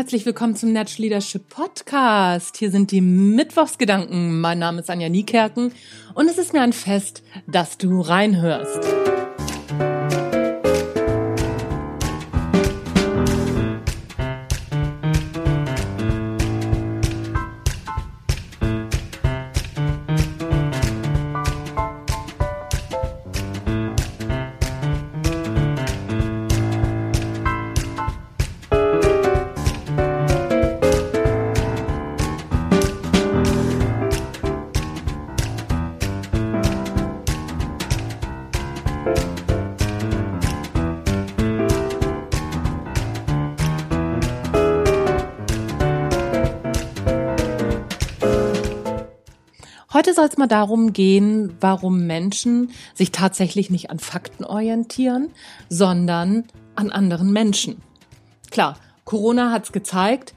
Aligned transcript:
herzlich 0.00 0.24
willkommen 0.24 0.56
zum 0.56 0.72
Natural 0.72 1.02
Leadership 1.02 1.50
Podcast. 1.50 2.56
Hier 2.56 2.70
sind 2.70 2.90
die 2.90 3.02
Mittwochsgedanken. 3.02 4.40
Mein 4.40 4.58
Name 4.58 4.80
ist 4.80 4.88
Anja 4.88 5.10
Niekerken 5.10 5.74
und 6.14 6.26
es 6.26 6.38
ist 6.38 6.54
mir 6.54 6.62
ein 6.62 6.72
Fest, 6.72 7.22
dass 7.46 7.76
du 7.76 8.00
reinhörst. 8.00 8.80
Heute 50.00 50.14
soll 50.14 50.28
es 50.28 50.38
mal 50.38 50.46
darum 50.46 50.94
gehen, 50.94 51.58
warum 51.60 52.06
Menschen 52.06 52.70
sich 52.94 53.12
tatsächlich 53.12 53.68
nicht 53.68 53.90
an 53.90 53.98
Fakten 53.98 54.44
orientieren, 54.44 55.28
sondern 55.68 56.44
an 56.74 56.90
anderen 56.90 57.34
Menschen. 57.34 57.82
Klar, 58.50 58.78
Corona 59.04 59.52
hat's 59.52 59.72
gezeigt, 59.72 60.32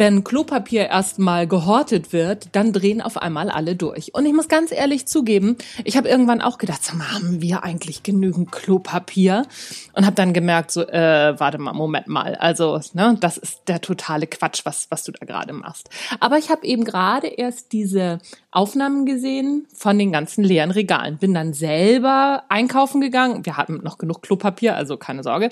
wenn 0.00 0.24
Klopapier 0.24 0.86
erstmal 0.88 1.46
gehortet 1.46 2.14
wird, 2.14 2.56
dann 2.56 2.72
drehen 2.72 3.02
auf 3.02 3.18
einmal 3.18 3.50
alle 3.50 3.76
durch. 3.76 4.14
Und 4.14 4.24
ich 4.24 4.32
muss 4.32 4.48
ganz 4.48 4.72
ehrlich 4.72 5.06
zugeben, 5.06 5.58
ich 5.84 5.98
habe 5.98 6.08
irgendwann 6.08 6.40
auch 6.40 6.56
gedacht, 6.56 6.82
so, 6.82 6.98
haben 6.98 7.42
wir 7.42 7.64
eigentlich 7.64 8.02
genügend 8.02 8.50
Klopapier? 8.50 9.46
Und 9.92 10.06
habe 10.06 10.16
dann 10.16 10.32
gemerkt, 10.32 10.70
so, 10.70 10.88
äh, 10.88 11.38
warte 11.38 11.58
mal, 11.58 11.74
Moment 11.74 12.06
mal, 12.06 12.34
also, 12.34 12.80
ne, 12.94 13.18
das 13.20 13.36
ist 13.36 13.68
der 13.68 13.82
totale 13.82 14.26
Quatsch, 14.26 14.62
was, 14.64 14.86
was 14.90 15.04
du 15.04 15.12
da 15.12 15.26
gerade 15.26 15.52
machst. 15.52 15.90
Aber 16.18 16.38
ich 16.38 16.50
habe 16.50 16.66
eben 16.66 16.84
gerade 16.84 17.26
erst 17.26 17.72
diese 17.72 18.20
Aufnahmen 18.52 19.06
gesehen 19.06 19.66
von 19.74 19.98
den 19.98 20.12
ganzen 20.12 20.42
leeren 20.42 20.70
Regalen. 20.70 21.18
Bin 21.18 21.34
dann 21.34 21.52
selber 21.52 22.44
einkaufen 22.48 23.00
gegangen. 23.00 23.46
Wir 23.46 23.56
hatten 23.56 23.80
noch 23.82 23.98
genug 23.98 24.22
Klopapier, 24.22 24.74
also 24.76 24.96
keine 24.96 25.22
Sorge. 25.22 25.50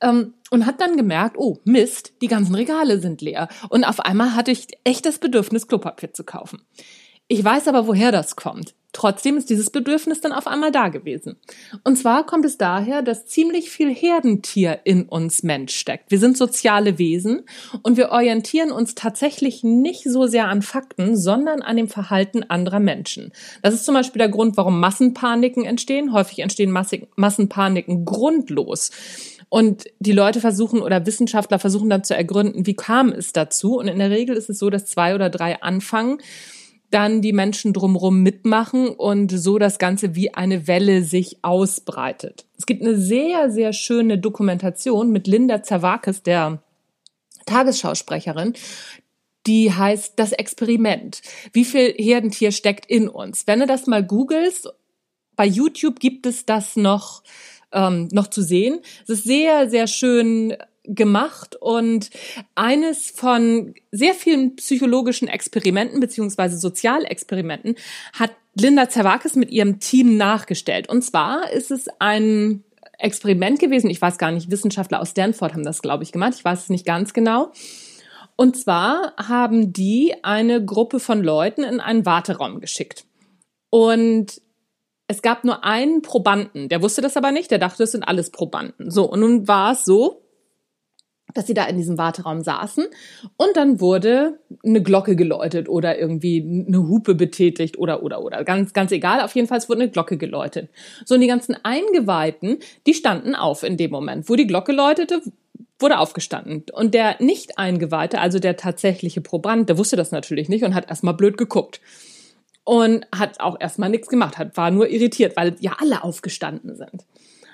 Ähm, 0.00 0.34
und 0.50 0.66
hat 0.66 0.80
dann 0.80 0.96
gemerkt, 0.96 1.36
oh 1.36 1.58
Mist, 1.64 2.12
die 2.22 2.28
ganzen 2.28 2.54
Regale 2.54 3.00
sind 3.00 3.20
leer. 3.20 3.48
Und 3.68 3.84
auf 3.84 4.00
einmal 4.00 4.34
hatte 4.34 4.52
ich 4.52 4.68
echt 4.84 5.04
das 5.04 5.18
Bedürfnis, 5.18 5.66
Klopapier 5.66 6.12
zu 6.12 6.24
kaufen. 6.24 6.62
Ich 7.26 7.44
weiß 7.44 7.68
aber, 7.68 7.86
woher 7.86 8.12
das 8.12 8.36
kommt. 8.36 8.74
Trotzdem 8.92 9.36
ist 9.36 9.50
dieses 9.50 9.70
Bedürfnis 9.70 10.22
dann 10.22 10.32
auf 10.32 10.46
einmal 10.46 10.72
da 10.72 10.88
gewesen. 10.88 11.36
Und 11.84 11.96
zwar 11.96 12.24
kommt 12.24 12.46
es 12.46 12.56
daher, 12.56 13.02
dass 13.02 13.26
ziemlich 13.26 13.70
viel 13.70 13.94
Herdentier 13.94 14.80
in 14.84 15.04
uns 15.04 15.42
Mensch 15.42 15.76
steckt. 15.76 16.10
Wir 16.10 16.18
sind 16.18 16.38
soziale 16.38 16.98
Wesen 16.98 17.42
und 17.82 17.98
wir 17.98 18.10
orientieren 18.10 18.72
uns 18.72 18.94
tatsächlich 18.94 19.62
nicht 19.62 20.04
so 20.04 20.26
sehr 20.26 20.48
an 20.48 20.62
Fakten, 20.62 21.16
sondern 21.16 21.60
an 21.60 21.76
dem 21.76 21.88
Verhalten 21.88 22.44
anderer 22.44 22.80
Menschen. 22.80 23.32
Das 23.62 23.74
ist 23.74 23.84
zum 23.84 23.94
Beispiel 23.94 24.20
der 24.20 24.30
Grund, 24.30 24.56
warum 24.56 24.80
Massenpaniken 24.80 25.64
entstehen. 25.64 26.12
Häufig 26.12 26.38
entstehen 26.38 26.72
Massenpaniken 26.72 28.06
grundlos. 28.06 28.90
Und 29.50 29.84
die 29.98 30.12
Leute 30.12 30.40
versuchen 30.40 30.80
oder 30.80 31.06
Wissenschaftler 31.06 31.58
versuchen 31.58 31.88
dann 31.90 32.04
zu 32.04 32.14
ergründen, 32.14 32.66
wie 32.66 32.74
kam 32.74 33.10
es 33.10 33.32
dazu? 33.32 33.78
Und 33.78 33.88
in 33.88 33.98
der 33.98 34.10
Regel 34.10 34.36
ist 34.36 34.50
es 34.50 34.58
so, 34.58 34.70
dass 34.70 34.86
zwei 34.86 35.14
oder 35.14 35.30
drei 35.30 35.62
anfangen, 35.62 36.18
dann 36.90 37.20
die 37.20 37.32
Menschen 37.32 37.72
drumherum 37.72 38.22
mitmachen 38.22 38.88
und 38.88 39.30
so 39.30 39.58
das 39.58 39.78
Ganze 39.78 40.14
wie 40.14 40.34
eine 40.34 40.66
Welle 40.66 41.02
sich 41.02 41.38
ausbreitet. 41.42 42.46
Es 42.56 42.66
gibt 42.66 42.82
eine 42.82 42.96
sehr, 42.96 43.50
sehr 43.50 43.72
schöne 43.72 44.18
Dokumentation 44.18 45.10
mit 45.10 45.26
Linda 45.26 45.62
Zerwakis, 45.62 46.22
der 46.22 46.62
Tagesschausprecherin, 47.46 48.54
die 49.46 49.72
heißt 49.72 50.14
Das 50.16 50.32
Experiment. 50.32 51.22
Wie 51.52 51.64
viel 51.64 51.94
Herdentier 51.96 52.52
steckt 52.52 52.86
in 52.86 53.08
uns? 53.08 53.46
Wenn 53.46 53.60
du 53.60 53.66
das 53.66 53.86
mal 53.86 54.04
googelst, 54.04 54.68
bei 55.36 55.46
YouTube 55.46 56.00
gibt 56.00 56.26
es 56.26 56.46
das 56.46 56.76
noch 56.76 57.22
ähm, 57.72 58.08
noch 58.12 58.28
zu 58.28 58.42
sehen. 58.42 58.80
Es 59.04 59.10
ist 59.10 59.24
sehr, 59.24 59.68
sehr 59.68 59.86
schön 59.86 60.56
gemacht 60.88 61.56
und 61.60 62.10
eines 62.54 63.10
von 63.10 63.74
sehr 63.90 64.14
vielen 64.14 64.56
psychologischen 64.56 65.28
Experimenten 65.28 66.00
beziehungsweise 66.00 66.58
Sozialexperimenten 66.58 67.76
hat 68.12 68.32
Linda 68.54 68.88
Zerwakis 68.88 69.36
mit 69.36 69.50
ihrem 69.50 69.78
Team 69.78 70.16
nachgestellt. 70.16 70.88
Und 70.88 71.02
zwar 71.02 71.50
ist 71.52 71.70
es 71.70 71.86
ein 71.98 72.64
Experiment 72.98 73.60
gewesen, 73.60 73.90
ich 73.90 74.02
weiß 74.02 74.18
gar 74.18 74.32
nicht, 74.32 74.50
Wissenschaftler 74.50 75.00
aus 75.00 75.10
Stanford 75.10 75.52
haben 75.52 75.64
das, 75.64 75.82
glaube 75.82 76.02
ich, 76.02 76.12
gemacht, 76.12 76.34
ich 76.36 76.44
weiß 76.44 76.64
es 76.64 76.68
nicht 76.68 76.84
ganz 76.84 77.12
genau. 77.12 77.52
Und 78.34 78.56
zwar 78.56 79.14
haben 79.16 79.72
die 79.72 80.14
eine 80.22 80.64
Gruppe 80.64 81.00
von 81.00 81.22
Leuten 81.22 81.62
in 81.62 81.80
einen 81.80 82.06
Warteraum 82.06 82.60
geschickt. 82.60 83.04
Und 83.70 84.40
es 85.08 85.22
gab 85.22 85.44
nur 85.44 85.64
einen 85.64 86.02
Probanden, 86.02 86.68
der 86.68 86.82
wusste 86.82 87.00
das 87.00 87.16
aber 87.16 87.32
nicht, 87.32 87.50
der 87.50 87.58
dachte, 87.58 87.84
es 87.84 87.92
sind 87.92 88.06
alles 88.06 88.30
Probanden. 88.30 88.90
So, 88.90 89.10
und 89.10 89.20
nun 89.20 89.48
war 89.48 89.72
es 89.72 89.84
so, 89.84 90.22
dass 91.34 91.46
sie 91.46 91.54
da 91.54 91.66
in 91.66 91.76
diesem 91.76 91.98
Warteraum 91.98 92.42
saßen. 92.42 92.86
Und 93.36 93.56
dann 93.56 93.80
wurde 93.80 94.38
eine 94.64 94.82
Glocke 94.82 95.16
geläutet 95.16 95.68
oder 95.68 95.98
irgendwie 95.98 96.64
eine 96.66 96.88
Hupe 96.88 97.14
betätigt 97.14 97.78
oder 97.78 98.02
oder 98.02 98.22
oder. 98.22 98.44
Ganz 98.44 98.72
ganz 98.72 98.92
egal. 98.92 99.20
Auf 99.20 99.34
jeden 99.34 99.48
Fall 99.48 99.58
wurde 99.68 99.82
eine 99.82 99.90
Glocke 99.90 100.16
geläutet. 100.16 100.70
So 101.04 101.14
und 101.14 101.20
die 101.20 101.26
ganzen 101.26 101.56
Eingeweihten 101.62 102.58
die 102.86 102.94
standen 102.94 103.34
auf 103.34 103.62
in 103.62 103.76
dem 103.76 103.90
Moment. 103.90 104.28
Wo 104.28 104.36
die 104.36 104.46
Glocke 104.46 104.72
läutete 104.72 105.20
wurde 105.80 105.98
aufgestanden. 105.98 106.64
Und 106.72 106.94
der 106.94 107.16
nicht 107.20 107.58
Eingeweihte 107.58 108.20
also 108.20 108.38
der 108.38 108.56
tatsächliche 108.56 109.20
Proband 109.20 109.68
der 109.68 109.78
wusste 109.78 109.96
das 109.96 110.10
natürlich 110.10 110.48
nicht 110.48 110.64
und 110.64 110.74
hat 110.74 110.88
erstmal 110.88 111.14
blöd 111.14 111.36
geguckt. 111.36 111.80
Und 112.64 113.06
hat 113.14 113.40
auch 113.40 113.58
erstmal 113.58 113.88
nichts 113.88 114.08
gemacht, 114.08 114.36
hat, 114.36 114.56
war 114.56 114.70
nur 114.70 114.90
irritiert, 114.90 115.36
weil 115.36 115.56
ja 115.60 115.76
alle 115.78 116.04
aufgestanden 116.04 116.76
sind. 116.76 117.06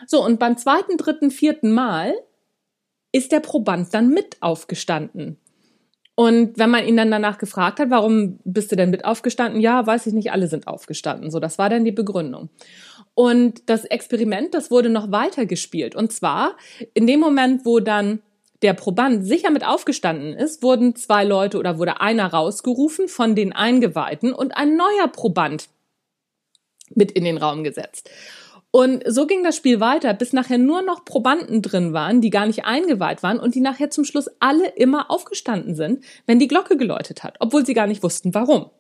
So, 0.09 0.25
und 0.25 0.41
beim 0.41 0.57
zweiten, 0.57 0.97
dritten, 0.97 1.31
vierten 1.31 1.71
Mal 1.71 2.15
ist 3.15 3.31
der 3.31 3.39
Proband 3.39 3.95
dann 3.95 4.09
mit 4.09 4.37
aufgestanden. 4.41 5.39
Und 6.17 6.59
wenn 6.59 6.71
man 6.71 6.85
ihn 6.85 6.97
dann 6.97 7.13
danach 7.13 7.39
gefragt 7.39 7.79
hat, 7.79 7.91
warum 7.91 8.41
bist 8.45 8.73
du 8.73 8.77
denn 8.77 8.91
mit 8.91 9.05
aufgestanden? 9.05 9.61
Ja, 9.61 9.87
weiß 9.87 10.09
ich 10.09 10.15
nicht, 10.15 10.33
alle 10.33 10.49
sind 10.49 10.67
aufgestanden. 10.67 11.31
So, 11.31 11.39
das 11.39 11.57
war 11.57 11.71
dann 11.71 11.85
die 11.85 11.93
Begründung. 11.93 12.51
Und 13.15 13.69
das 13.71 13.85
Experiment, 13.85 14.53
das 14.53 14.73
wurde 14.73 14.89
noch 14.89 15.13
weiter 15.13 15.47
gespielt. 15.47 15.95
Und 15.95 16.13
zwar 16.13 16.57
in 16.93 17.07
dem 17.07 17.21
Moment, 17.21 17.65
wo 17.65 17.79
dann 17.79 18.21
der 18.63 18.75
Proband 18.75 19.25
sicher 19.25 19.51
mit 19.51 19.65
aufgestanden 19.65 20.33
ist, 20.33 20.65
wurden 20.65 20.97
zwei 20.97 21.23
Leute 21.23 21.59
oder 21.59 21.79
wurde 21.79 22.01
einer 22.01 22.27
rausgerufen 22.27 23.07
von 23.07 23.37
den 23.37 23.53
Eingeweihten 23.53 24.33
und 24.33 24.57
ein 24.57 24.77
neuer 24.77 25.07
Proband 25.07 25.69
mit 26.91 27.13
in 27.13 27.23
den 27.23 27.39
Raum 27.39 27.63
gesetzt. 27.63 28.11
Und 28.75 29.05
so 29.07 29.29
ging 29.29 29.45
das 29.45 29.55
Spiel 29.55 29.79
weiter, 29.79 30.13
bis 30.15 30.33
nachher 30.33 30.59
nur 30.59 30.83
noch 30.83 31.05
Probanden 31.05 31.63
drin 31.63 31.93
waren, 31.93 32.21
die 32.21 32.31
gar 32.31 32.45
nicht 32.45 32.65
eingeweiht 32.65 33.23
waren 33.23 33.39
und 33.39 33.55
die 33.55 33.61
nachher 33.61 33.89
zum 33.89 34.05
Schluss 34.05 34.29
alle 34.41 34.67
immer 34.67 35.13
aufgestanden 35.13 35.77
sind, 35.77 36.03
wenn 36.27 36.41
die 36.41 36.49
Glocke 36.49 36.77
geläutet 36.77 37.23
hat, 37.23 37.37
obwohl 37.39 37.65
sie 37.65 37.73
gar 37.73 37.87
nicht 37.87 38.03
wussten, 38.03 38.35
warum. 38.35 38.71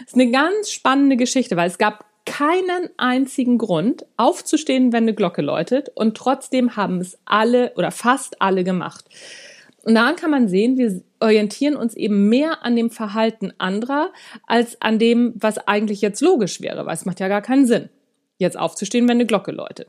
Das 0.00 0.08
ist 0.08 0.14
eine 0.16 0.30
ganz 0.30 0.70
spannende 0.70 1.16
Geschichte, 1.16 1.56
weil 1.56 1.66
es 1.66 1.78
gab 1.78 2.04
keinen 2.26 2.90
einzigen 2.98 3.56
Grund, 3.56 4.04
aufzustehen, 4.18 4.92
wenn 4.92 5.04
eine 5.04 5.14
Glocke 5.14 5.40
läutet. 5.40 5.88
Und 5.94 6.14
trotzdem 6.14 6.76
haben 6.76 7.00
es 7.00 7.18
alle 7.24 7.72
oder 7.74 7.90
fast 7.90 8.42
alle 8.42 8.64
gemacht. 8.64 9.06
Und 9.82 9.94
daran 9.94 10.16
kann 10.16 10.30
man 10.30 10.48
sehen, 10.48 10.76
wir 10.76 11.00
orientieren 11.20 11.74
uns 11.74 11.94
eben 11.94 12.28
mehr 12.28 12.66
an 12.66 12.76
dem 12.76 12.90
Verhalten 12.90 13.54
anderer 13.56 14.12
als 14.46 14.82
an 14.82 14.98
dem, 14.98 15.32
was 15.36 15.56
eigentlich 15.56 16.02
jetzt 16.02 16.20
logisch 16.20 16.60
wäre, 16.60 16.84
weil 16.84 16.94
es 16.94 17.06
macht 17.06 17.18
ja 17.18 17.28
gar 17.28 17.40
keinen 17.40 17.66
Sinn, 17.66 17.88
jetzt 18.38 18.58
aufzustehen, 18.58 19.08
wenn 19.08 19.16
eine 19.16 19.26
Glocke 19.26 19.52
läutet. 19.52 19.88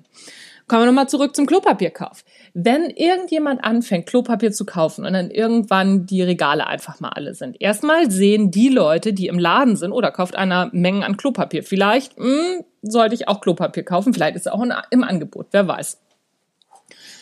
Kommen 0.68 0.84
wir 0.84 0.86
nochmal 0.86 1.10
zurück 1.10 1.36
zum 1.36 1.48
Klopapierkauf. 1.48 2.24
Wenn 2.54 2.92
irgendjemand 2.92 3.63
anfängt, 3.63 4.06
Klopapier 4.06 4.51
zu 4.51 4.66
kaufen 4.66 5.04
und 5.04 5.13
dann 5.13 5.31
irgendwann 5.31 6.06
die 6.06 6.22
Regale 6.22 6.68
einfach 6.68 7.00
mal 7.00 7.10
alle 7.10 7.34
sind, 7.34 7.60
erstmal 7.60 8.12
sehen 8.12 8.51
die 8.51 8.69
Leute, 8.69 9.12
die 9.12 9.28
im 9.28 9.40
Laden 9.40 9.75
sind, 9.75 9.92
oder 9.92 10.12
kauft 10.12 10.36
einer 10.36 10.69
Mengen 10.72 11.04
an 11.04 11.18
Klopapier. 11.18 11.63
Vielleicht 11.63 12.19
mh, 12.19 12.25
hm, 12.25 12.66
sollte 12.84 13.16
ich 13.16 13.28
auch 13.28 13.42
Klopapier 13.42 13.84
kaufen, 13.84 14.13
vielleicht 14.13 14.36
ist 14.36 14.46
es 14.46 14.51
auch 14.51 14.63
im 14.92 15.04
Angebot, 15.04 15.48
wer 15.51 15.68
weiß. 15.68 16.00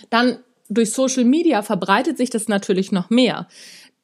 Dann 0.09 0.39
durch 0.67 0.91
Social 0.91 1.23
Media 1.23 1.61
verbreitet 1.61 2.17
sich 2.17 2.29
das 2.29 2.49
natürlich 2.49 2.91
noch 2.91 3.09
mehr. 3.09 3.47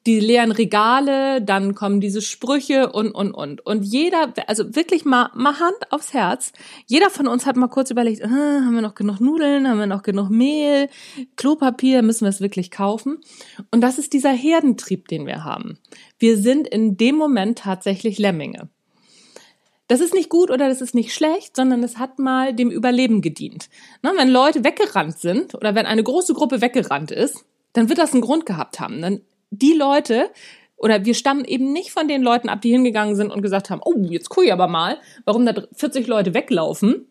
Die 0.06 0.20
leeren 0.20 0.52
Regale, 0.52 1.40
dann 1.40 1.74
kommen 1.74 2.00
diese 2.00 2.20
Sprüche 2.20 2.92
und, 2.92 3.12
und, 3.12 3.32
und. 3.32 3.64
Und 3.64 3.84
jeder, 3.84 4.34
also 4.46 4.74
wirklich 4.74 5.04
mal, 5.04 5.30
mal 5.34 5.58
Hand 5.58 5.76
aufs 5.90 6.12
Herz. 6.12 6.52
Jeder 6.86 7.08
von 7.08 7.26
uns 7.26 7.46
hat 7.46 7.56
mal 7.56 7.68
kurz 7.68 7.90
überlegt, 7.90 8.20
äh, 8.20 8.26
haben 8.26 8.74
wir 8.74 8.82
noch 8.82 8.94
genug 8.94 9.20
Nudeln, 9.20 9.66
haben 9.66 9.78
wir 9.78 9.86
noch 9.86 10.02
genug 10.02 10.28
Mehl, 10.28 10.88
Klopapier, 11.36 12.02
müssen 12.02 12.24
wir 12.24 12.30
es 12.30 12.42
wirklich 12.42 12.70
kaufen? 12.70 13.18
Und 13.70 13.80
das 13.80 13.98
ist 13.98 14.12
dieser 14.12 14.32
Herdentrieb, 14.32 15.08
den 15.08 15.26
wir 15.26 15.42
haben. 15.42 15.78
Wir 16.18 16.36
sind 16.36 16.68
in 16.68 16.98
dem 16.98 17.16
Moment 17.16 17.58
tatsächlich 17.58 18.18
Lemminge. 18.18 18.68
Das 19.88 20.00
ist 20.00 20.14
nicht 20.14 20.30
gut 20.30 20.50
oder 20.50 20.68
das 20.68 20.80
ist 20.80 20.94
nicht 20.94 21.12
schlecht, 21.14 21.56
sondern 21.56 21.82
es 21.82 21.98
hat 21.98 22.18
mal 22.18 22.54
dem 22.54 22.70
Überleben 22.70 23.20
gedient. 23.20 23.68
Na, 24.02 24.12
wenn 24.16 24.30
Leute 24.30 24.64
weggerannt 24.64 25.18
sind 25.18 25.54
oder 25.54 25.74
wenn 25.74 25.86
eine 25.86 26.02
große 26.02 26.32
Gruppe 26.34 26.60
weggerannt 26.60 27.10
ist, 27.10 27.44
dann 27.74 27.88
wird 27.88 27.98
das 27.98 28.12
einen 28.12 28.22
Grund 28.22 28.46
gehabt 28.46 28.80
haben. 28.80 29.02
Dann 29.02 29.20
die 29.50 29.72
Leute, 29.72 30.30
oder 30.76 31.04
wir 31.04 31.14
stammen 31.14 31.44
eben 31.44 31.72
nicht 31.72 31.92
von 31.92 32.08
den 32.08 32.22
Leuten 32.22 32.48
ab, 32.48 32.60
die 32.60 32.70
hingegangen 32.70 33.16
sind 33.16 33.30
und 33.30 33.42
gesagt 33.42 33.70
haben, 33.70 33.80
oh, 33.84 34.06
jetzt 34.10 34.28
gucke 34.28 34.46
ich 34.46 34.52
aber 34.52 34.68
mal, 34.68 34.98
warum 35.24 35.46
da 35.46 35.54
40 35.72 36.06
Leute 36.06 36.34
weglaufen. 36.34 37.06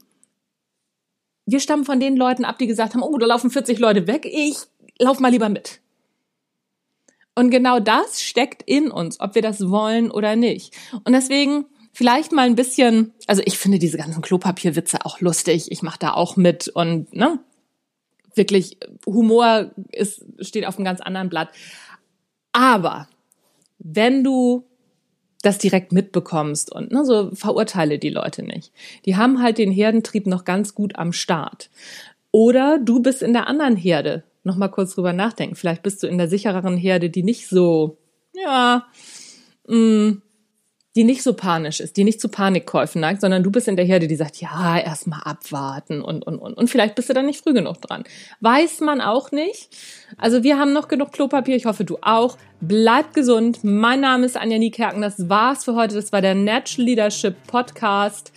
Wir 1.46 1.60
stammen 1.60 1.84
von 1.84 2.00
den 2.00 2.16
Leuten 2.16 2.46
ab, 2.46 2.58
die 2.58 2.68
gesagt 2.68 2.94
haben, 2.94 3.04
oh, 3.04 3.18
da 3.18 3.26
laufen 3.26 3.50
40 3.50 3.80
Leute 3.80 4.08
weg, 4.08 4.26
ich 4.26 4.58
lauf 5.00 5.20
mal 5.20 5.32
lieber 5.32 5.50
mit. 5.50 5.82
Und 7.36 7.50
genau 7.50 7.80
das 7.80 8.22
steckt 8.22 8.64
in 8.64 8.92
uns, 8.92 9.20
ob 9.20 9.36
wir 9.36 9.42
das 9.42 9.70
wollen 9.70 10.12
oder 10.12 10.36
nicht. 10.36 10.76
Und 11.04 11.14
deswegen 11.14 11.66
vielleicht 11.94 12.32
mal 12.32 12.46
ein 12.46 12.56
bisschen, 12.56 13.14
also 13.28 13.42
ich 13.46 13.58
finde 13.58 13.80
diese 13.80 13.98
ganzen 13.98 14.22
Klopapierwitze 14.22 15.06
auch 15.06 15.20
lustig. 15.20 15.72
Ich 15.72 15.82
mache 15.82 16.00
da 16.00 16.14
auch 16.14 16.36
mit 16.36 16.68
und 16.68 17.14
ne, 17.14 17.40
wirklich 18.36 18.78
Humor 19.06 19.72
ist 19.92 20.26
steht 20.40 20.66
auf 20.66 20.76
einem 20.76 20.86
ganz 20.86 21.02
anderen 21.02 21.30
Blatt. 21.30 21.50
Aber 22.54 23.08
wenn 23.80 24.24
du 24.24 24.64
das 25.44 25.58
direkt 25.58 25.92
mitbekommst 25.92 26.72
und 26.72 26.92
ne, 26.92 27.06
so 27.06 27.30
verurteile 27.34 28.00
die 28.00 28.10
Leute 28.10 28.44
nicht. 28.44 28.72
Die 29.06 29.18
haben 29.18 29.44
halt 29.44 29.58
den 29.58 29.72
Herdentrieb 29.72 30.26
noch 30.26 30.46
ganz 30.46 30.74
gut 30.74 30.96
am 30.96 31.12
Start. 31.12 31.70
Oder 32.32 32.80
du 32.80 33.02
bist 33.02 33.22
in 33.22 33.34
der 33.34 33.48
anderen 33.48 33.76
Herde. 33.76 34.24
Noch 34.44 34.56
mal 34.56 34.70
kurz 34.70 34.96
drüber 34.96 35.14
nachdenken. 35.14 35.56
Vielleicht 35.56 35.84
bist 35.84 36.02
du 36.02 36.08
in 36.08 36.18
der 36.18 36.30
sichereren 36.30 36.78
Herde, 36.78 37.10
die 37.10 37.24
nicht 37.24 37.48
so, 37.48 37.98
ja, 38.34 38.88
mh, 39.68 39.78
mm, 39.78 40.22
die 40.96 41.04
nicht 41.04 41.24
so 41.24 41.34
panisch 41.34 41.80
ist, 41.80 41.98
die 41.98 42.04
nicht 42.04 42.22
zu 42.22 42.30
Panikkäufen 42.30 43.02
neigt, 43.02 43.22
sondern 43.22 43.42
du 43.42 43.50
bist 43.50 43.68
in 43.68 43.76
der 43.76 43.86
Herde, 43.86 44.08
die 44.08 44.16
sagt, 44.16 44.38
ja, 44.38 44.78
erstmal 44.78 45.22
abwarten 45.24 46.02
und, 46.02 46.26
und, 46.26 46.38
und. 46.38 46.54
Und 46.54 46.70
vielleicht 46.70 46.94
bist 46.96 47.10
du 47.10 47.14
dann 47.14 47.26
nicht 47.26 47.44
früh 47.44 47.54
genug 47.54 47.82
dran. 47.82 48.04
Weiß 48.42 48.80
man 48.82 49.02
auch 49.02 49.32
nicht. 49.32 49.70
Also 50.18 50.44
wir 50.44 50.60
haben 50.60 50.72
noch 50.72 50.88
genug 50.88 51.12
Klopapier. 51.12 51.56
Ich 51.56 51.66
hoffe, 51.66 51.84
du 51.84 51.98
auch. 52.02 52.38
Bleib 52.62 53.14
gesund. 53.14 53.64
Mein 53.64 54.02
Name 54.02 54.26
ist 54.26 54.38
Anja 54.38 54.60
Niekerken. 54.60 55.02
Das 55.02 55.30
war's 55.30 55.66
für 55.66 55.76
heute. 55.76 55.96
Das 55.96 56.12
war 56.12 56.22
der 56.22 56.36
Natural 56.36 56.86
Leadership 56.86 57.36
Podcast. 57.48 58.32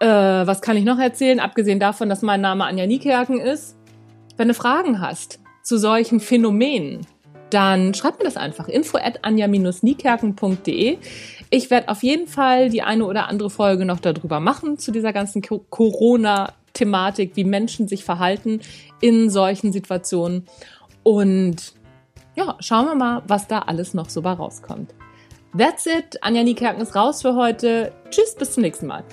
Äh, 0.00 0.06
was 0.06 0.62
kann 0.62 0.76
ich 0.78 0.84
noch 0.84 0.98
erzählen? 0.98 1.38
Abgesehen 1.38 1.80
davon, 1.80 2.08
dass 2.08 2.22
mein 2.22 2.40
Name 2.40 2.64
Anja 2.64 2.86
Niekerken 2.86 3.40
ist. 3.40 3.76
Wenn 4.38 4.48
du 4.48 4.54
Fragen 4.54 5.00
hast 5.00 5.38
zu 5.62 5.76
solchen 5.76 6.20
Phänomenen, 6.20 7.06
dann 7.50 7.94
schreib 7.94 8.18
mir 8.18 8.24
das 8.24 8.36
einfach. 8.36 8.68
info 8.68 8.98
at 8.98 9.24
anja-niekerken.de. 9.24 10.98
Ich 11.50 11.70
werde 11.70 11.88
auf 11.88 12.02
jeden 12.02 12.26
Fall 12.26 12.68
die 12.68 12.82
eine 12.82 13.06
oder 13.06 13.28
andere 13.28 13.50
Folge 13.50 13.84
noch 13.84 14.00
darüber 14.00 14.40
machen, 14.40 14.78
zu 14.78 14.90
dieser 14.90 15.12
ganzen 15.12 15.42
Corona-Thematik, 15.42 17.36
wie 17.36 17.44
Menschen 17.44 17.88
sich 17.88 18.04
verhalten 18.04 18.60
in 19.00 19.30
solchen 19.30 19.72
Situationen. 19.72 20.46
Und 21.02 21.72
ja, 22.36 22.56
schauen 22.60 22.86
wir 22.86 22.94
mal, 22.94 23.22
was 23.26 23.48
da 23.48 23.60
alles 23.60 23.94
noch 23.94 24.10
so 24.10 24.22
bei 24.22 24.32
rauskommt. 24.32 24.94
That's 25.56 25.86
it. 25.86 26.22
Anja 26.22 26.42
Niekerken 26.42 26.82
ist 26.82 26.94
raus 26.94 27.22
für 27.22 27.34
heute. 27.34 27.92
Tschüss, 28.10 28.34
bis 28.34 28.52
zum 28.52 28.62
nächsten 28.62 28.86
Mal. 28.86 29.04